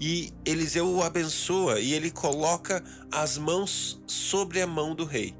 e 0.00 0.32
Eliseu 0.44 0.88
o 0.88 1.02
abençoa 1.02 1.78
e 1.78 1.92
ele 1.94 2.10
coloca 2.10 2.82
as 3.12 3.38
mãos 3.38 4.02
sobre 4.06 4.60
a 4.60 4.66
mão 4.66 4.94
do 4.94 5.04
rei. 5.04 5.34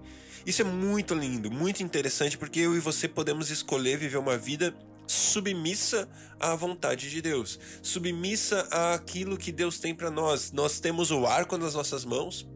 Isso 0.47 0.63
é 0.63 0.65
muito 0.65 1.15
lindo, 1.15 1.51
muito 1.51 1.83
interessante 1.83 2.39
porque 2.39 2.61
eu 2.61 2.77
e 2.77 2.81
você 2.81 3.09
podemos 3.09 3.51
escolher 3.51 3.99
viver 3.99 4.19
uma 4.19 4.39
vida 4.39 4.75
submissa 5.11 6.09
à 6.39 6.55
vontade 6.55 7.11
de 7.11 7.21
Deus, 7.21 7.59
submissa 7.83 8.61
àquilo 8.71 9.37
que 9.37 9.51
Deus 9.51 9.79
tem 9.79 9.93
para 9.95 10.11
nós. 10.11 10.53
Nós 10.53 10.79
temos 10.79 11.11
o 11.11 11.27
arco 11.27 11.59
nas 11.59 11.75
nossas 11.75 12.05
mãos, 12.05 12.49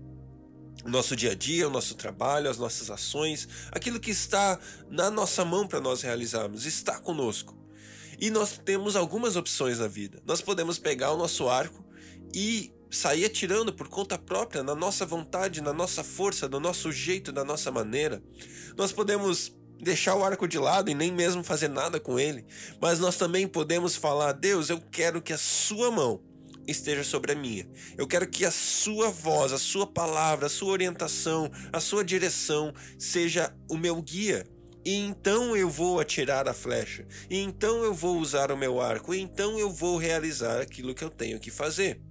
o 0.84 0.88
nosso 0.88 1.16
dia 1.16 1.32
a 1.32 1.34
dia, 1.34 1.66
o 1.66 1.70
nosso 1.70 1.96
trabalho, 1.96 2.48
as 2.48 2.56
nossas 2.56 2.90
ações, 2.90 3.48
aquilo 3.72 3.98
que 3.98 4.10
está 4.10 4.58
na 4.88 5.10
nossa 5.10 5.44
mão 5.44 5.66
para 5.66 5.80
nós 5.80 6.02
realizarmos, 6.02 6.64
está 6.64 7.00
conosco. 7.00 7.58
E 8.20 8.30
nós 8.30 8.60
temos 8.64 8.94
algumas 8.94 9.34
opções 9.34 9.80
na 9.80 9.88
vida. 9.88 10.22
Nós 10.24 10.40
podemos 10.40 10.78
pegar 10.78 11.10
o 11.10 11.18
nosso 11.18 11.48
arco 11.48 11.84
e 12.32 12.72
sair 12.88 13.24
atirando 13.24 13.72
por 13.72 13.88
conta 13.88 14.16
própria, 14.16 14.62
na 14.62 14.76
nossa 14.76 15.04
vontade, 15.04 15.60
na 15.60 15.72
nossa 15.72 16.04
força, 16.04 16.48
no 16.48 16.60
nosso 16.60 16.92
jeito, 16.92 17.32
da 17.32 17.44
nossa 17.44 17.72
maneira. 17.72 18.22
Nós 18.76 18.92
podemos 18.92 19.52
deixar 19.80 20.14
o 20.14 20.24
arco 20.24 20.48
de 20.48 20.58
lado 20.58 20.90
e 20.90 20.94
nem 20.94 21.12
mesmo 21.12 21.44
fazer 21.44 21.68
nada 21.68 22.00
com 22.00 22.18
ele, 22.18 22.44
mas 22.80 22.98
nós 22.98 23.16
também 23.16 23.46
podemos 23.46 23.96
falar: 23.96 24.32
Deus, 24.32 24.70
eu 24.70 24.80
quero 24.90 25.20
que 25.20 25.32
a 25.32 25.38
sua 25.38 25.90
mão 25.90 26.22
esteja 26.66 27.04
sobre 27.04 27.32
a 27.32 27.34
minha. 27.34 27.68
Eu 27.96 28.06
quero 28.06 28.26
que 28.26 28.44
a 28.44 28.50
sua 28.50 29.10
voz, 29.10 29.52
a 29.52 29.58
sua 29.58 29.86
palavra, 29.86 30.46
a 30.46 30.50
sua 30.50 30.72
orientação, 30.72 31.50
a 31.72 31.80
sua 31.80 32.04
direção 32.04 32.72
seja 32.98 33.54
o 33.68 33.76
meu 33.76 34.00
guia. 34.00 34.46
E 34.84 34.94
então 34.94 35.56
eu 35.56 35.68
vou 35.70 35.98
atirar 35.98 36.46
a 36.46 36.52
flecha, 36.52 37.06
e 37.30 37.38
então 37.38 37.82
eu 37.82 37.94
vou 37.94 38.18
usar 38.18 38.52
o 38.52 38.56
meu 38.56 38.82
arco, 38.82 39.14
e 39.14 39.20
então 39.20 39.58
eu 39.58 39.70
vou 39.70 39.96
realizar 39.96 40.60
aquilo 40.60 40.94
que 40.94 41.02
eu 41.02 41.08
tenho 41.08 41.40
que 41.40 41.50
fazer. 41.50 42.02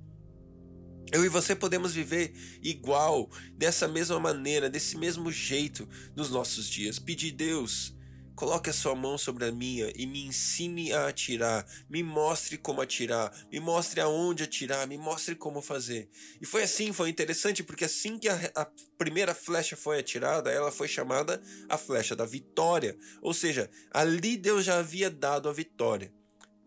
Eu 1.13 1.23
e 1.23 1.29
você 1.29 1.55
podemos 1.55 1.93
viver 1.93 2.33
igual, 2.63 3.29
dessa 3.51 3.87
mesma 3.87 4.19
maneira, 4.19 4.67
desse 4.67 4.97
mesmo 4.97 5.31
jeito 5.31 5.87
nos 6.15 6.31
nossos 6.31 6.67
dias. 6.67 6.97
Pedir 6.97 7.31
Deus, 7.31 7.95
coloque 8.35 8.71
a 8.71 8.73
sua 8.73 8.95
mão 8.95 9.15
sobre 9.15 9.45
a 9.45 9.51
minha 9.51 9.93
e 9.95 10.07
me 10.07 10.25
ensine 10.25 10.91
a 10.91 11.07
atirar, 11.07 11.67
me 11.87 12.01
mostre 12.01 12.57
como 12.57 12.81
atirar, 12.81 13.31
me 13.51 13.59
mostre 13.59 14.01
aonde 14.01 14.41
atirar, 14.41 14.87
me 14.87 14.97
mostre 14.97 15.35
como 15.35 15.61
fazer. 15.61 16.09
E 16.41 16.47
foi 16.47 16.63
assim, 16.63 16.91
foi 16.91 17.09
interessante, 17.09 17.63
porque 17.63 17.85
assim 17.85 18.17
que 18.17 18.27
a, 18.27 18.51
a 18.55 18.67
primeira 18.97 19.35
flecha 19.35 19.75
foi 19.75 19.99
atirada, 19.99 20.49
ela 20.49 20.71
foi 20.71 20.87
chamada 20.87 21.39
a 21.69 21.77
flecha 21.77 22.15
da 22.15 22.25
vitória. 22.25 22.97
Ou 23.21 23.35
seja, 23.35 23.69
ali 23.91 24.35
Deus 24.35 24.65
já 24.65 24.79
havia 24.79 25.11
dado 25.11 25.47
a 25.47 25.53
vitória. 25.53 26.11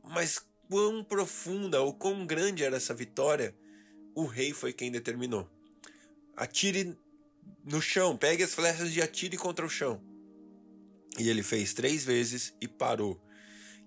Mas 0.05 0.41
quão 0.69 1.03
profunda 1.03 1.81
ou 1.81 1.93
quão 1.93 2.25
grande 2.25 2.63
era 2.63 2.77
essa 2.77 2.95
vitória? 2.95 3.53
O 4.17 4.25
rei 4.25 4.53
foi 4.53 4.73
quem 4.73 4.91
determinou. 4.91 5.49
Atire 6.35 6.97
no 7.63 7.83
chão, 7.83 8.17
pegue 8.17 8.43
as 8.43 8.55
flechas 8.55 8.97
e 8.97 9.03
atire 9.03 9.37
contra 9.37 9.65
o 9.65 9.69
chão. 9.69 10.03
E 11.19 11.29
ele 11.29 11.43
fez 11.43 11.75
três 11.75 12.03
vezes 12.03 12.55
e 12.61 12.67
parou. 12.67 13.23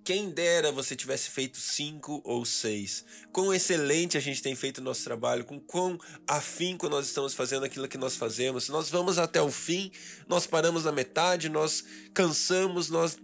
Quem 0.04 0.30
dera 0.30 0.72
você 0.72 0.96
tivesse 0.96 1.30
feito 1.30 1.58
cinco 1.58 2.22
ou 2.24 2.46
seis. 2.46 3.04
Quão 3.32 3.54
excelente 3.54 4.18
a 4.18 4.20
gente 4.20 4.42
tem 4.42 4.56
feito 4.56 4.78
o 4.78 4.84
nosso 4.84 5.04
trabalho, 5.04 5.44
com 5.44 5.60
quão 5.60 6.00
afinco 6.28 6.88
nós 6.88 7.08
estamos 7.08 7.34
fazendo 7.34 7.66
aquilo 7.66 7.88
que 7.88 7.98
nós 7.98 8.16
fazemos. 8.16 8.70
Nós 8.70 8.90
vamos 8.90 9.18
até 9.18 9.42
o 9.42 9.52
fim, 9.52 9.92
nós 10.28 10.48
paramos 10.48 10.86
na 10.86 10.92
metade, 10.92 11.50
nós 11.50 11.84
cansamos, 12.14 12.90
nós. 12.90 13.18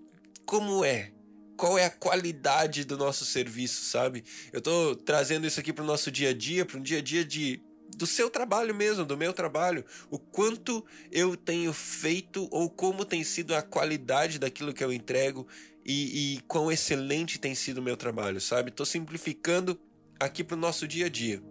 Como 0.46 0.84
é? 0.84 1.15
Qual 1.56 1.78
é 1.78 1.86
a 1.86 1.90
qualidade 1.90 2.84
do 2.86 2.98
nosso 2.98 3.26
serviço, 3.26 3.86
sabe? 3.86 4.24
Eu 4.52 4.62
tô 4.62 4.96
trazendo 4.96 5.48
isso 5.48 5.60
aqui 5.60 5.74
para 5.74 5.84
o 5.84 5.88
nosso 5.88 6.12
dia 6.12 6.30
a 6.30 6.34
dia, 6.34 6.66
para 6.66 6.78
um 6.78 6.82
dia 6.82 7.00
a 7.00 7.02
dia 7.02 7.24
de 7.24 7.62
do 7.96 8.06
seu 8.06 8.30
trabalho 8.30 8.76
mesmo, 8.76 9.06
do 9.06 9.16
meu 9.16 9.32
trabalho, 9.32 9.86
o 10.10 10.20
quanto 10.20 10.86
eu 11.12 11.38
tenho 11.38 11.72
feito 11.72 12.48
ou 12.52 12.70
como 12.70 13.06
tem 13.06 13.24
sido 13.24 13.56
a 13.56 13.62
qualidade 13.62 14.38
daquilo 14.38 14.74
que 14.74 14.84
eu 14.84 14.92
entrego 14.92 15.48
e, 15.86 16.36
e 16.36 16.42
quão 16.42 16.70
excelente 16.70 17.40
tem 17.40 17.56
sido 17.56 17.78
o 17.78 17.82
meu 17.82 17.96
trabalho, 17.96 18.42
sabe? 18.42 18.72
Tô 18.72 18.84
simplificando 18.84 19.80
aqui 20.20 20.44
para 20.44 20.58
o 20.58 20.60
nosso 20.60 20.88
dia 20.88 21.06
a 21.06 21.10
dia. 21.10 21.42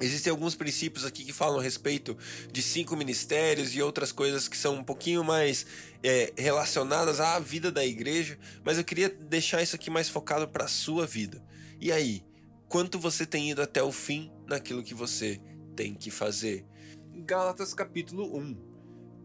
Existem 0.00 0.30
alguns 0.30 0.54
princípios 0.54 1.04
aqui 1.04 1.24
que 1.24 1.32
falam 1.32 1.60
a 1.60 1.62
respeito 1.62 2.16
de 2.50 2.62
cinco 2.62 2.96
ministérios 2.96 3.74
e 3.74 3.82
outras 3.82 4.10
coisas 4.10 4.48
que 4.48 4.56
são 4.56 4.76
um 4.76 4.84
pouquinho 4.84 5.22
mais 5.22 5.66
é, 6.02 6.32
relacionadas 6.36 7.20
à 7.20 7.38
vida 7.38 7.70
da 7.70 7.84
igreja, 7.84 8.38
mas 8.64 8.78
eu 8.78 8.84
queria 8.84 9.10
deixar 9.10 9.62
isso 9.62 9.76
aqui 9.76 9.90
mais 9.90 10.08
focado 10.08 10.48
para 10.48 10.64
a 10.64 10.68
sua 10.68 11.06
vida. 11.06 11.44
E 11.78 11.92
aí, 11.92 12.24
quanto 12.66 12.98
você 12.98 13.26
tem 13.26 13.50
ido 13.50 13.60
até 13.60 13.82
o 13.82 13.92
fim 13.92 14.32
naquilo 14.46 14.82
que 14.82 14.94
você 14.94 15.38
tem 15.76 15.94
que 15.94 16.10
fazer? 16.10 16.64
Gálatas 17.14 17.74
capítulo 17.74 18.36
1 18.38 18.70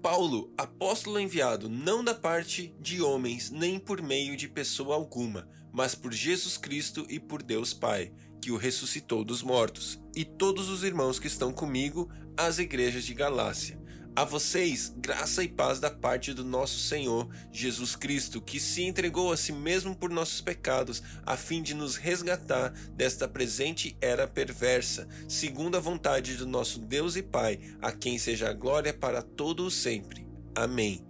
Paulo, 0.01 0.53
apóstolo 0.55 1.19
enviado 1.19 1.67
não 1.67 2.03
da 2.03 2.13
parte 2.13 2.75
de 2.79 3.01
homens, 3.01 3.49
nem 3.49 3.79
por 3.79 4.01
meio 4.01 4.37
de 4.37 4.47
pessoa 4.47 4.93
alguma, 4.93 5.49
mas 5.71 5.95
por 5.95 6.13
Jesus 6.13 6.57
Cristo 6.57 7.07
e 7.09 7.19
por 7.19 7.41
Deus 7.41 7.73
Pai 7.73 8.11
que 8.45 8.51
o 8.51 8.57
ressuscitou 8.57 9.23
dos 9.25 9.41
mortos, 9.41 9.99
e 10.15 10.23
todos 10.23 10.69
os 10.69 10.83
irmãos 10.83 11.17
que 11.17 11.25
estão 11.25 11.51
comigo 11.51 12.11
às 12.37 12.59
igrejas 12.59 13.03
de 13.03 13.11
Galácia. 13.11 13.75
A 14.15 14.23
vocês, 14.23 14.93
graça 14.97 15.43
e 15.43 15.47
paz 15.47 15.79
da 15.79 15.89
parte 15.89 16.31
do 16.31 16.43
nosso 16.43 16.77
Senhor 16.77 17.27
Jesus 17.51 17.95
Cristo, 17.95 18.39
que 18.39 18.59
se 18.59 18.83
entregou 18.83 19.31
a 19.31 19.37
si 19.37 19.51
mesmo 19.51 19.95
por 19.95 20.11
nossos 20.11 20.41
pecados, 20.41 21.01
a 21.25 21.35
fim 21.35 21.63
de 21.63 21.73
nos 21.73 21.95
resgatar 21.95 22.69
desta 22.91 23.27
presente 23.27 23.97
era 23.99 24.27
perversa, 24.27 25.07
segundo 25.27 25.75
a 25.75 25.79
vontade 25.79 26.35
do 26.35 26.45
nosso 26.45 26.77
Deus 26.77 27.15
e 27.15 27.23
Pai, 27.23 27.59
a 27.81 27.91
quem 27.91 28.19
seja 28.19 28.51
a 28.51 28.53
glória 28.53 28.93
para 28.93 29.23
todo 29.23 29.65
o 29.65 29.71
sempre. 29.71 30.27
Amém. 30.53 31.03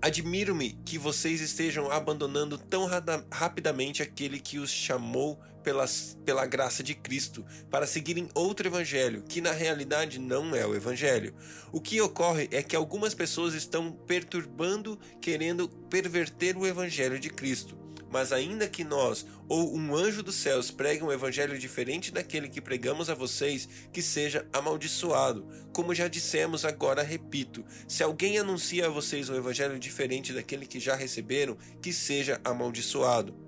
Admiro-me 0.00 0.78
que 0.84 0.98
vocês 0.98 1.40
estejam 1.40 1.90
abandonando 1.90 2.58
tão 2.58 2.88
rapidamente 3.30 4.02
aquele 4.02 4.38
que 4.38 4.58
os 4.58 4.70
chamou 4.70 5.40
pelas, 5.62 6.16
pela 6.24 6.46
graça 6.46 6.82
de 6.82 6.94
Cristo 6.94 7.44
para 7.70 7.86
seguirem 7.86 8.28
outro 8.34 8.68
evangelho, 8.68 9.24
que 9.28 9.40
na 9.40 9.50
realidade 9.50 10.20
não 10.20 10.54
é 10.54 10.64
o 10.64 10.76
evangelho. 10.76 11.34
O 11.72 11.80
que 11.80 12.00
ocorre 12.00 12.48
é 12.52 12.62
que 12.62 12.76
algumas 12.76 13.14
pessoas 13.14 13.52
estão 13.54 13.90
perturbando, 13.90 14.96
querendo 15.20 15.68
perverter 15.68 16.56
o 16.56 16.66
evangelho 16.66 17.18
de 17.18 17.30
Cristo. 17.30 17.85
Mas 18.10 18.32
ainda 18.32 18.68
que 18.68 18.84
nós 18.84 19.26
ou 19.48 19.76
um 19.76 19.94
anjo 19.94 20.22
dos 20.22 20.34
céus 20.34 20.70
pregue 20.70 21.04
um 21.04 21.12
evangelho 21.12 21.58
diferente 21.58 22.12
daquele 22.12 22.48
que 22.48 22.60
pregamos 22.60 23.08
a 23.08 23.14
vocês, 23.14 23.68
que 23.92 24.02
seja 24.02 24.46
amaldiçoado. 24.52 25.46
Como 25.72 25.94
já 25.94 26.08
dissemos, 26.08 26.64
agora 26.64 27.02
repito: 27.02 27.64
se 27.86 28.02
alguém 28.02 28.38
anuncia 28.38 28.86
a 28.86 28.90
vocês 28.90 29.28
um 29.28 29.36
evangelho 29.36 29.78
diferente 29.78 30.32
daquele 30.32 30.66
que 30.66 30.80
já 30.80 30.94
receberam, 30.94 31.56
que 31.80 31.92
seja 31.92 32.40
amaldiçoado. 32.44 33.45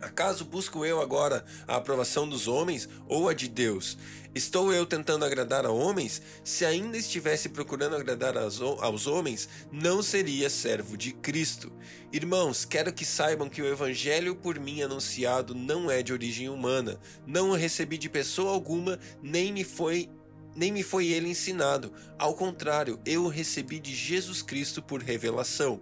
Acaso 0.00 0.44
busco 0.44 0.84
eu 0.84 1.00
agora 1.00 1.44
a 1.66 1.76
aprovação 1.76 2.28
dos 2.28 2.46
homens 2.46 2.88
ou 3.08 3.28
a 3.28 3.34
de 3.34 3.48
Deus? 3.48 3.96
Estou 4.34 4.70
eu 4.70 4.84
tentando 4.84 5.24
agradar 5.24 5.64
a 5.64 5.70
homens? 5.70 6.20
Se 6.44 6.66
ainda 6.66 6.98
estivesse 6.98 7.48
procurando 7.48 7.96
agradar 7.96 8.36
aos 8.36 9.06
homens, 9.06 9.48
não 9.72 10.02
seria 10.02 10.50
servo 10.50 10.94
de 10.94 11.12
Cristo. 11.12 11.72
Irmãos, 12.12 12.66
quero 12.66 12.92
que 12.92 13.04
saibam 13.04 13.48
que 13.48 13.62
o 13.62 13.66
evangelho 13.66 14.36
por 14.36 14.60
mim 14.60 14.82
anunciado 14.82 15.54
não 15.54 15.90
é 15.90 16.02
de 16.02 16.12
origem 16.12 16.50
humana. 16.50 17.00
Não 17.26 17.50
o 17.50 17.54
recebi 17.54 17.96
de 17.96 18.10
pessoa 18.10 18.52
alguma, 18.52 18.98
nem 19.22 19.52
me 19.52 19.64
foi 19.64 20.10
nem 20.54 20.72
me 20.72 20.82
foi 20.82 21.08
ele 21.08 21.28
ensinado. 21.28 21.92
Ao 22.18 22.34
contrário, 22.34 22.98
eu 23.04 23.24
o 23.24 23.28
recebi 23.28 23.78
de 23.78 23.94
Jesus 23.94 24.40
Cristo 24.40 24.82
por 24.82 25.02
revelação. 25.02 25.80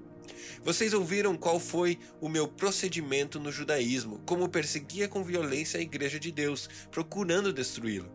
Vocês 0.63 0.93
ouviram 0.93 1.37
qual 1.37 1.61
foi 1.61 1.99
o 2.21 2.29
meu 2.29 2.49
procedimento 2.49 3.39
no 3.39 3.53
judaísmo, 3.53 4.21
como 4.27 4.49
perseguia 4.49 5.09
com 5.09 5.23
violência 5.23 5.79
a 5.79 5.83
igreja 5.83 6.19
de 6.19 6.31
Deus, 6.31 6.69
procurando 6.91 7.53
destruí-la. 7.53 8.09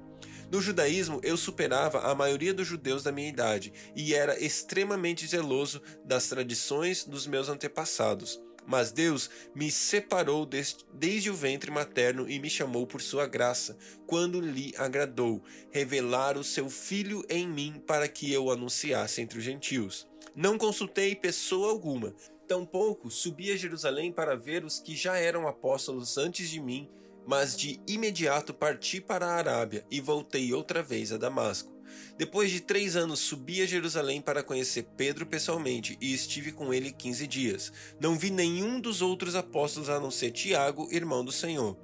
No 0.51 0.59
judaísmo, 0.59 1.21
eu 1.23 1.37
superava 1.37 1.99
a 1.99 2.15
maioria 2.15 2.53
dos 2.53 2.67
judeus 2.67 3.03
da 3.03 3.11
minha 3.11 3.29
idade 3.29 3.71
e 3.95 4.15
era 4.15 4.43
extremamente 4.43 5.27
zeloso 5.27 5.79
das 6.03 6.27
tradições 6.27 7.05
dos 7.05 7.27
meus 7.27 7.49
antepassados. 7.49 8.41
Mas 8.65 8.91
Deus 8.91 9.29
me 9.53 9.71
separou 9.71 10.47
desde 10.93 11.29
o 11.29 11.35
ventre 11.35 11.69
materno 11.69 12.27
e 12.27 12.39
me 12.39 12.49
chamou 12.49 12.85
por 12.85 13.01
sua 13.01 13.27
graça, 13.27 13.77
quando 14.07 14.41
lhe 14.41 14.73
agradou 14.77 15.43
revelar 15.71 16.35
o 16.35 16.43
seu 16.43 16.69
filho 16.69 17.23
em 17.29 17.47
mim 17.47 17.81
para 17.85 18.07
que 18.07 18.31
eu 18.31 18.49
anunciasse 18.49 19.21
entre 19.21 19.37
os 19.37 19.43
gentios. 19.43 20.08
Não 20.35 20.57
consultei 20.57 21.15
pessoa 21.15 21.69
alguma, 21.69 22.13
tampouco 22.47 23.11
subi 23.11 23.51
a 23.51 23.57
Jerusalém 23.57 24.11
para 24.11 24.35
ver 24.35 24.63
os 24.63 24.79
que 24.79 24.95
já 24.95 25.17
eram 25.17 25.47
apóstolos 25.47 26.17
antes 26.17 26.49
de 26.49 26.59
mim, 26.59 26.89
mas 27.25 27.55
de 27.55 27.79
imediato 27.87 28.53
parti 28.53 28.99
para 28.99 29.27
a 29.27 29.35
Arábia 29.35 29.85
e 29.91 30.01
voltei 30.01 30.53
outra 30.53 30.81
vez 30.81 31.11
a 31.11 31.17
Damasco. 31.17 31.79
Depois 32.17 32.51
de 32.51 32.59
três 32.59 32.95
anos, 32.95 33.19
subi 33.19 33.61
a 33.61 33.65
Jerusalém 33.65 34.21
para 34.21 34.43
conhecer 34.43 34.83
Pedro 34.97 35.25
pessoalmente 35.25 35.97
e 36.01 36.13
estive 36.13 36.51
com 36.51 36.73
ele 36.73 36.91
quinze 36.91 37.25
dias. 37.25 37.71
Não 37.99 38.17
vi 38.17 38.29
nenhum 38.29 38.79
dos 38.79 39.01
outros 39.01 39.35
apóstolos 39.35 39.89
a 39.89 39.99
não 39.99 40.11
ser 40.11 40.31
Tiago, 40.31 40.87
irmão 40.91 41.23
do 41.23 41.31
Senhor. 41.31 41.77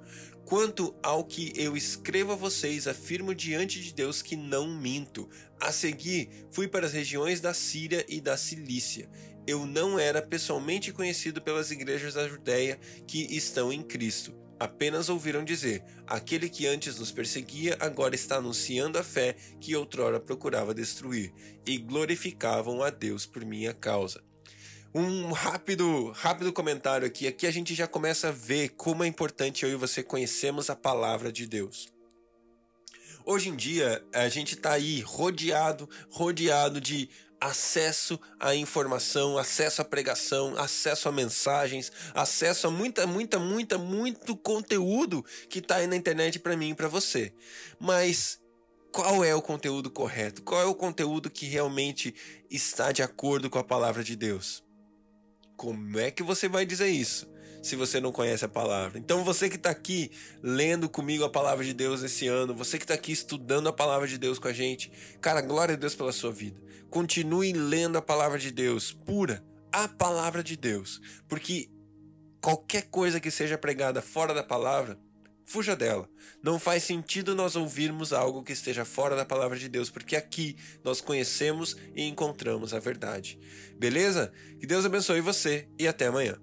Quanto 0.46 0.94
ao 1.02 1.24
que 1.24 1.52
eu 1.54 1.76
escrevo 1.76 2.32
a 2.32 2.36
vocês, 2.36 2.86
afirmo 2.86 3.34
diante 3.34 3.80
de 3.82 3.92
Deus 3.92 4.22
que 4.22 4.36
não 4.36 4.66
minto. 4.66 5.28
A 5.60 5.70
seguir, 5.70 6.30
fui 6.50 6.66
para 6.66 6.86
as 6.86 6.94
regiões 6.94 7.40
da 7.40 7.52
Síria 7.52 8.06
e 8.08 8.20
da 8.20 8.36
Cilícia. 8.38 9.10
Eu 9.46 9.66
não 9.66 9.98
era 9.98 10.22
pessoalmente 10.22 10.92
conhecido 10.92 11.42
pelas 11.42 11.70
igrejas 11.70 12.14
da 12.14 12.26
Judéia 12.26 12.78
que 13.06 13.36
estão 13.36 13.70
em 13.70 13.82
Cristo 13.82 14.46
Apenas 14.58 15.10
ouviram 15.10 15.44
dizer: 15.44 15.82
aquele 16.06 16.48
que 16.48 16.66
antes 16.66 16.98
nos 16.98 17.12
perseguia 17.12 17.76
agora 17.78 18.14
está 18.14 18.36
anunciando 18.36 18.98
a 18.98 19.04
fé 19.04 19.36
que 19.60 19.76
outrora 19.76 20.18
procurava 20.18 20.74
destruir, 20.74 21.32
e 21.66 21.76
glorificavam 21.76 22.82
a 22.82 22.88
Deus 22.88 23.26
por 23.26 23.44
minha 23.44 23.74
causa. 23.74 24.24
Um 24.98 25.30
rápido, 25.30 26.10
rápido 26.12 26.50
comentário 26.54 27.06
aqui. 27.06 27.26
Aqui 27.26 27.46
a 27.46 27.50
gente 27.50 27.74
já 27.74 27.86
começa 27.86 28.28
a 28.28 28.32
ver 28.32 28.70
como 28.70 29.04
é 29.04 29.06
importante 29.06 29.62
eu 29.62 29.70
e 29.70 29.76
você 29.76 30.02
conhecermos 30.02 30.70
a 30.70 30.74
palavra 30.74 31.30
de 31.30 31.46
Deus. 31.46 31.92
Hoje 33.22 33.50
em 33.50 33.56
dia, 33.56 34.02
a 34.14 34.26
gente 34.30 34.54
está 34.54 34.72
aí 34.72 35.02
rodeado, 35.02 35.86
rodeado 36.08 36.80
de 36.80 37.10
acesso 37.38 38.18
à 38.40 38.54
informação, 38.54 39.36
acesso 39.36 39.82
à 39.82 39.84
pregação, 39.84 40.56
acesso 40.56 41.10
a 41.10 41.12
mensagens, 41.12 41.92
acesso 42.14 42.66
a 42.66 42.70
muita, 42.70 43.06
muita, 43.06 43.38
muita, 43.38 43.76
muito 43.76 44.34
conteúdo 44.34 45.22
que 45.50 45.58
está 45.58 45.76
aí 45.76 45.86
na 45.86 45.96
internet 45.96 46.38
para 46.38 46.56
mim 46.56 46.70
e 46.70 46.74
para 46.74 46.88
você. 46.88 47.34
Mas 47.78 48.40
qual 48.90 49.22
é 49.22 49.34
o 49.34 49.42
conteúdo 49.42 49.90
correto? 49.90 50.40
Qual 50.40 50.62
é 50.62 50.64
o 50.64 50.74
conteúdo 50.74 51.28
que 51.28 51.44
realmente 51.44 52.14
está 52.50 52.92
de 52.92 53.02
acordo 53.02 53.50
com 53.50 53.58
a 53.58 53.64
palavra 53.64 54.02
de 54.02 54.16
Deus? 54.16 54.64
Como 55.56 55.98
é 55.98 56.10
que 56.10 56.22
você 56.22 56.48
vai 56.48 56.66
dizer 56.66 56.88
isso? 56.88 57.26
se 57.66 57.74
você 57.74 58.00
não 58.00 58.12
conhece 58.12 58.44
a 58.44 58.48
palavra. 58.48 58.96
Então 58.96 59.24
você 59.24 59.48
que 59.48 59.56
está 59.56 59.70
aqui 59.70 60.10
lendo 60.40 60.88
comigo 60.88 61.24
a 61.24 61.28
palavra 61.28 61.64
de 61.64 61.74
Deus 61.74 62.02
esse 62.02 62.28
ano, 62.28 62.54
você 62.54 62.78
que 62.78 62.84
está 62.84 62.94
aqui 62.94 63.10
estudando 63.10 63.68
a 63.68 63.72
palavra 63.72 64.06
de 64.06 64.16
Deus 64.16 64.38
com 64.38 64.46
a 64.46 64.52
gente, 64.52 64.90
cara, 65.20 65.40
glória 65.40 65.74
a 65.74 65.76
Deus 65.76 65.94
pela 65.94 66.12
sua 66.12 66.30
vida. 66.30 66.60
Continue 66.88 67.52
lendo 67.52 67.98
a 67.98 68.02
palavra 68.02 68.38
de 68.38 68.52
Deus, 68.52 68.92
pura, 68.92 69.44
a 69.72 69.88
palavra 69.88 70.44
de 70.44 70.56
Deus, 70.56 71.00
porque 71.28 71.68
qualquer 72.40 72.82
coisa 72.82 73.18
que 73.18 73.30
seja 73.30 73.58
pregada 73.58 74.00
fora 74.00 74.32
da 74.32 74.44
palavra, 74.44 74.96
fuja 75.46 75.74
dela. 75.74 76.10
Não 76.42 76.58
faz 76.58 76.82
sentido 76.82 77.34
nós 77.34 77.56
ouvirmos 77.56 78.12
algo 78.12 78.42
que 78.42 78.52
esteja 78.52 78.84
fora 78.84 79.16
da 79.16 79.24
palavra 79.24 79.58
de 79.58 79.68
Deus, 79.68 79.88
porque 79.88 80.16
aqui 80.16 80.56
nós 80.84 81.00
conhecemos 81.00 81.76
e 81.94 82.02
encontramos 82.02 82.74
a 82.74 82.78
verdade. 82.78 83.38
Beleza? 83.78 84.32
Que 84.60 84.66
Deus 84.66 84.84
abençoe 84.84 85.20
você 85.20 85.68
e 85.78 85.88
até 85.88 86.06
amanhã. 86.06 86.36